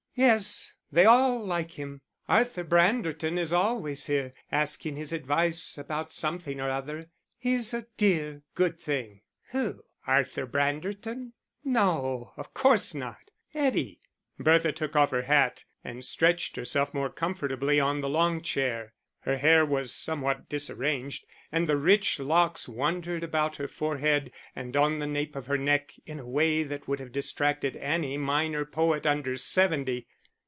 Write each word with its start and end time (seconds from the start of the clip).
"Yes, 0.13 0.73
they 0.91 1.05
all 1.05 1.41
like 1.43 1.79
him. 1.79 2.01
Arthur 2.27 2.65
Branderton 2.65 3.39
is 3.39 3.53
always 3.53 4.07
here, 4.07 4.33
asking 4.51 4.97
his 4.97 5.13
advice 5.13 5.77
about 5.77 6.11
something 6.11 6.59
or 6.59 6.69
other. 6.69 7.09
He's 7.37 7.73
a 7.73 7.87
dear, 7.95 8.43
good 8.53 8.77
thing." 8.77 9.21
"Who? 9.51 9.85
Arthur 10.05 10.45
Branderton?" 10.45 11.31
"No, 11.63 12.33
of 12.35 12.53
course 12.53 12.93
not 12.93 13.31
Eddie." 13.53 14.01
Bertha 14.37 14.73
took 14.73 14.97
off 14.97 15.11
her 15.11 15.23
hat 15.23 15.63
and 15.81 16.03
stretched 16.03 16.57
herself 16.57 16.93
more 16.93 17.09
comfortably 17.09 17.79
on 17.79 18.01
the 18.01 18.09
long 18.09 18.41
chair. 18.41 18.93
Her 19.23 19.37
hair 19.37 19.63
was 19.63 19.93
somewhat 19.93 20.49
disarranged, 20.49 21.25
and 21.51 21.69
the 21.69 21.77
rich 21.77 22.17
locks 22.17 22.67
wandered 22.67 23.23
about 23.23 23.57
her 23.57 23.67
forehead 23.67 24.31
and 24.55 24.75
on 24.75 24.97
the 24.97 25.05
nape 25.05 25.35
of 25.35 25.45
her 25.45 25.59
neck 25.59 25.91
in 26.07 26.17
a 26.17 26.27
way 26.27 26.63
that 26.63 26.87
would 26.87 26.99
have 26.99 27.11
distracted 27.11 27.75
any 27.75 28.17
minor 28.17 28.65
poet 28.65 29.05
under 29.05 29.37
seventy. 29.37 30.07